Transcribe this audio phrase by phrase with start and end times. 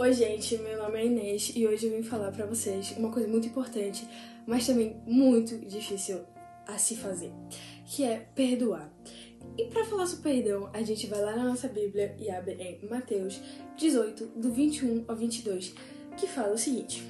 [0.00, 3.28] Oi, gente, meu nome é Inês e hoje eu vim falar pra vocês uma coisa
[3.28, 4.08] muito importante,
[4.46, 6.20] mas também muito difícil
[6.66, 7.30] a se fazer,
[7.84, 8.90] que é perdoar.
[9.58, 12.88] E para falar sobre perdão, a gente vai lá na nossa Bíblia e abre em
[12.88, 13.42] Mateus
[13.76, 15.74] 18, do 21 ao 22,
[16.16, 17.06] que fala o seguinte: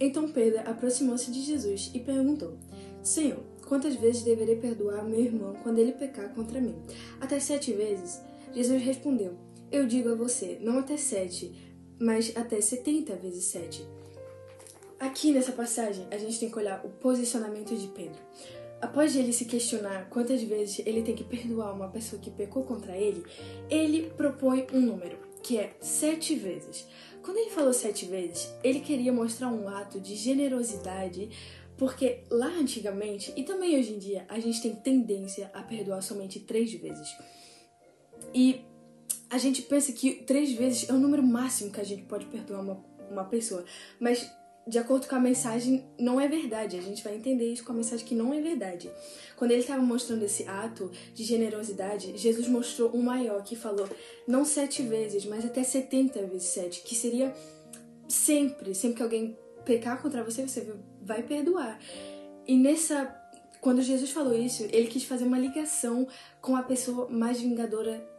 [0.00, 2.56] Então Pedro aproximou-se de Jesus e perguntou:
[3.02, 6.74] Senhor, quantas vezes deverei perdoar meu irmão quando ele pecar contra mim?
[7.20, 8.22] Até sete vezes?
[8.54, 9.34] Jesus respondeu:
[9.70, 11.52] Eu digo a você, não até sete,
[11.98, 13.86] mas até setenta vezes sete.
[14.98, 18.20] Aqui nessa passagem, a gente tem que olhar o posicionamento de Pedro.
[18.80, 22.96] Após ele se questionar quantas vezes ele tem que perdoar uma pessoa que pecou contra
[22.96, 23.24] ele,
[23.70, 26.86] ele propõe um número, que é sete vezes.
[27.22, 31.30] Quando ele falou sete vezes, ele queria mostrar um ato de generosidade,
[31.78, 36.40] porque lá antigamente, e também hoje em dia, a gente tem tendência a perdoar somente
[36.40, 37.08] três vezes.
[38.34, 38.60] E
[39.34, 42.60] a gente pensa que três vezes é o número máximo que a gente pode perdoar
[42.60, 43.64] uma, uma pessoa,
[43.98, 44.30] mas
[44.64, 46.78] de acordo com a mensagem, não é verdade.
[46.78, 48.88] A gente vai entender isso com a mensagem que não é verdade.
[49.36, 53.88] Quando ele estava mostrando esse ato de generosidade, Jesus mostrou um maior que falou
[54.26, 57.34] não sete vezes, mas até setenta vezes sete, que seria
[58.06, 61.76] sempre, sempre que alguém pecar contra você, você vai perdoar.
[62.46, 63.20] E nessa.
[63.60, 66.06] Quando Jesus falou isso, ele quis fazer uma ligação
[66.40, 68.13] com a pessoa mais vingadora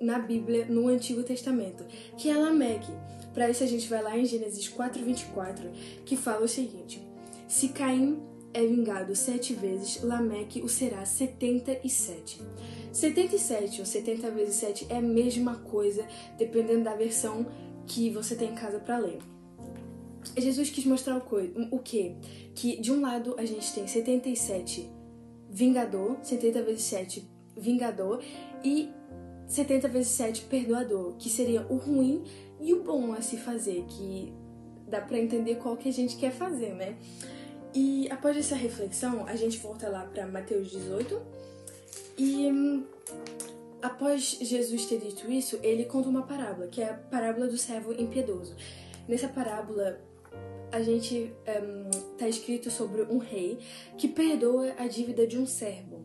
[0.00, 1.84] na Bíblia, no Antigo Testamento,
[2.16, 2.92] que é Lameque.
[3.32, 5.70] Para isso a gente vai lá em Gênesis 4:24,
[6.04, 7.02] que fala o seguinte:
[7.48, 8.22] Se Caim
[8.52, 12.40] é vingado sete vezes, Lameque o será setenta e sete.
[12.94, 16.06] 77 ou 70 vezes 7 é a mesma coisa,
[16.38, 17.44] dependendo da versão
[17.86, 19.18] que você tem em casa para ler.
[20.36, 22.14] Jesus quis mostrar o, quê?
[22.54, 24.88] Que de um lado a gente tem 77
[25.50, 28.22] vingador, 70 vezes 7 vingador,
[28.62, 28.90] e
[29.54, 32.24] 70 vezes 7 perdoador, que seria o ruim
[32.60, 34.32] e o bom a se fazer, que
[34.88, 36.96] dá para entender qual que a gente quer fazer, né?
[37.72, 41.20] E após essa reflexão, a gente volta lá para Mateus 18
[42.18, 42.84] e hum,
[43.82, 47.92] após Jesus ter dito isso, ele conta uma parábola, que é a parábola do servo
[47.92, 48.56] impiedoso.
[49.06, 50.00] Nessa parábola,
[50.72, 53.58] a gente um, tá escrito sobre um rei
[53.96, 56.02] que perdoa a dívida de um servo.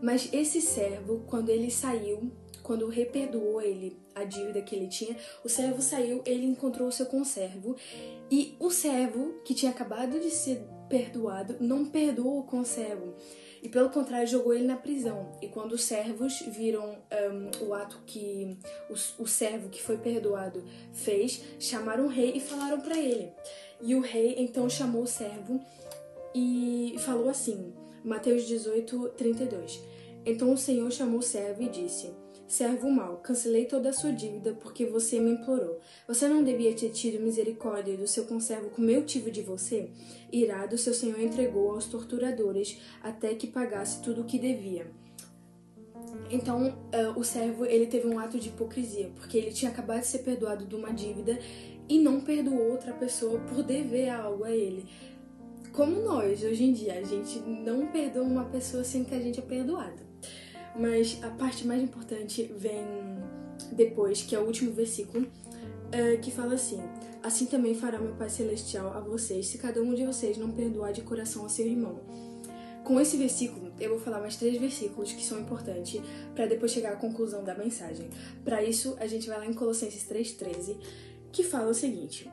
[0.00, 2.30] Mas esse servo, quando ele saiu
[2.70, 6.86] quando o rei perdoou ele a dívida que ele tinha, o servo saiu, ele encontrou
[6.86, 7.74] o seu conservo
[8.30, 13.16] e o servo que tinha acabado de ser perdoado não perdoou o conservo
[13.60, 15.32] e pelo contrário jogou ele na prisão.
[15.42, 16.96] E quando os servos viram
[17.60, 18.56] um, o ato que
[18.88, 23.32] o, o servo que foi perdoado fez, chamaram o rei e falaram para ele.
[23.80, 25.60] E o rei então chamou o servo
[26.32, 29.82] e falou assim, Mateus 18, 32.
[30.24, 32.19] Então o Senhor chamou o servo e disse:
[32.50, 35.78] Servo mau, cancelei toda a sua dívida porque você me implorou.
[36.08, 39.88] Você não devia ter tido misericórdia do seu conservo como eu tive de você?
[40.32, 44.90] Irado, seu senhor entregou aos torturadores até que pagasse tudo o que devia.
[46.28, 50.08] Então, uh, o servo ele teve um ato de hipocrisia, porque ele tinha acabado de
[50.08, 51.38] ser perdoado de uma dívida
[51.88, 54.86] e não perdoou outra pessoa por dever algo a ele.
[55.70, 59.38] Como nós, hoje em dia, a gente não perdoa uma pessoa sem que a gente
[59.38, 60.10] é perdoado.
[60.78, 62.84] Mas a parte mais importante vem
[63.72, 65.26] depois, que é o último versículo,
[65.92, 66.80] é, que fala assim:
[67.22, 70.92] Assim também fará meu Pai Celestial a vocês, se cada um de vocês não perdoar
[70.92, 72.00] de coração a seu irmão.
[72.82, 76.00] Com esse versículo, eu vou falar mais três versículos que são importantes
[76.34, 78.08] para depois chegar à conclusão da mensagem.
[78.42, 80.78] Para isso, a gente vai lá em Colossenses 3,13,
[81.30, 82.30] que fala o seguinte: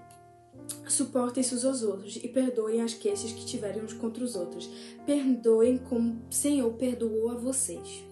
[0.88, 4.70] Suportem-se uns aos outros e perdoem as queixas que tiverem uns contra os outros.
[5.06, 8.04] Perdoem como o Senhor perdoou a vocês.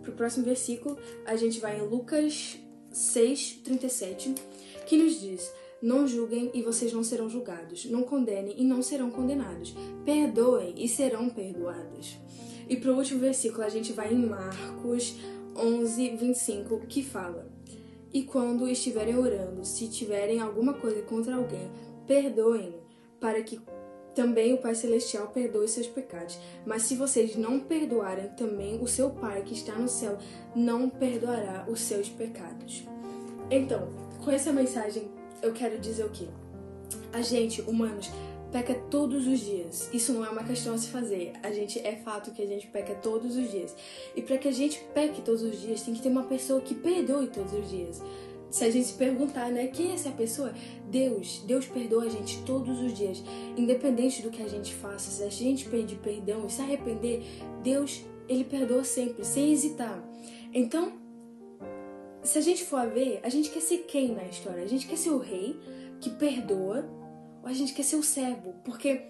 [0.00, 2.58] Para o próximo versículo, a gente vai em Lucas
[2.90, 4.34] 6, 37,
[4.86, 7.84] que nos diz: Não julguem e vocês não serão julgados.
[7.86, 9.74] Não condenem e não serão condenados.
[10.04, 12.16] Perdoem e serão perdoados.
[12.68, 15.16] E para o último versículo, a gente vai em Marcos
[15.56, 17.48] 11, 25, que fala:
[18.12, 21.70] e quando estiverem orando, se tiverem alguma coisa contra alguém,
[22.06, 22.74] perdoem,
[23.18, 23.60] para que
[24.14, 26.38] também o Pai Celestial perdoe seus pecados.
[26.66, 30.18] Mas se vocês não perdoarem, também o seu Pai que está no céu
[30.54, 32.86] não perdoará os seus pecados.
[33.50, 33.88] Então,
[34.22, 35.10] com essa mensagem,
[35.40, 36.26] eu quero dizer o quê?
[37.12, 38.10] A gente, humanos,
[38.52, 39.88] peca todos os dias.
[39.92, 41.32] Isso não é uma questão a se fazer.
[41.42, 43.74] A gente é fato que a gente peca todos os dias.
[44.14, 46.74] E para que a gente peque todos os dias, tem que ter uma pessoa que
[46.74, 48.02] perdoe todos os dias.
[48.50, 50.52] Se a gente se perguntar, né, quem é essa pessoa?
[50.90, 51.42] Deus.
[51.46, 53.24] Deus perdoa a gente todos os dias,
[53.56, 55.10] independente do que a gente faça.
[55.10, 57.22] Se a gente pedir perdão e se arrepender,
[57.62, 60.06] Deus, ele perdoa sempre, sem hesitar.
[60.52, 60.92] Então,
[62.22, 64.62] se a gente for a ver, a gente quer ser quem na história?
[64.62, 65.58] A gente quer ser o rei
[65.98, 66.84] que perdoa
[67.44, 68.54] a gente quer ser o servo?
[68.64, 69.02] Porque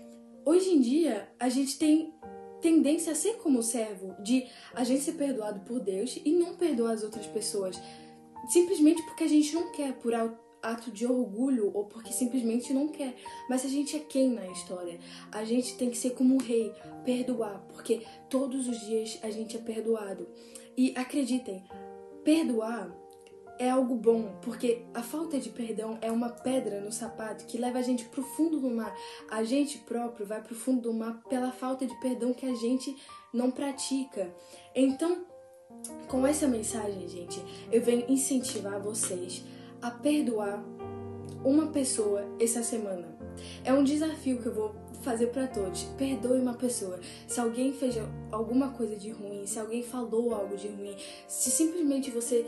[0.44, 2.14] hoje em dia a gente tem
[2.60, 6.54] tendência a ser como o servo, de a gente ser perdoado por Deus e não
[6.54, 7.80] perdoar as outras pessoas.
[8.48, 10.14] Simplesmente porque a gente não quer, por
[10.62, 13.16] ato de orgulho ou porque simplesmente não quer.
[13.50, 14.98] Mas a gente é quem na história?
[15.30, 16.72] A gente tem que ser como o rei,
[17.04, 20.28] perdoar, porque todos os dias a gente é perdoado.
[20.76, 21.64] E acreditem,
[22.24, 22.96] perdoar
[23.58, 27.78] é algo bom, porque a falta de perdão é uma pedra no sapato que leva
[27.78, 28.94] a gente pro fundo do mar.
[29.30, 32.96] A gente próprio vai pro fundo do mar pela falta de perdão que a gente
[33.32, 34.34] não pratica.
[34.74, 35.24] Então,
[36.08, 39.44] com essa mensagem, gente, eu venho incentivar vocês
[39.80, 40.62] a perdoar
[41.44, 43.16] uma pessoa essa semana.
[43.64, 45.84] É um desafio que eu vou fazer para todos.
[45.98, 47.00] Perdoe uma pessoa.
[47.26, 47.96] Se alguém fez
[48.30, 50.96] alguma coisa de ruim, se alguém falou algo de ruim,
[51.26, 52.46] se simplesmente você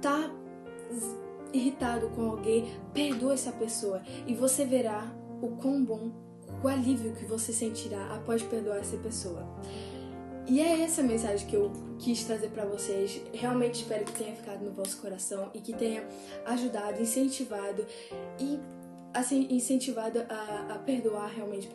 [0.00, 0.30] tá
[1.52, 5.12] irritado com alguém, perdoe essa pessoa e você verá
[5.42, 6.10] o quão bom,
[6.62, 9.46] o alívio que você sentirá após perdoar essa pessoa.
[10.46, 13.20] E é essa mensagem que eu quis trazer para vocês.
[13.32, 16.02] Realmente espero que tenha ficado no vosso coração e que tenha
[16.44, 17.86] ajudado, incentivado
[18.38, 18.58] e
[19.14, 21.68] assim incentivado a, a perdoar realmente